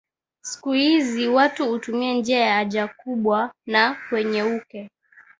Siku 0.41 0.71
hizi 0.71 1.27
watu 1.27 1.69
hutumia 1.69 2.13
njia 2.13 2.39
ya 2.39 2.53
haja 2.55 2.87
kubwa 2.87 3.51
na 3.65 3.97
kwenye 4.09 4.43
uke 4.43 4.89